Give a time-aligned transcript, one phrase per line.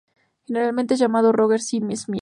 [0.47, 1.79] Generalmente es llamado Roger C.
[1.95, 2.19] Smith.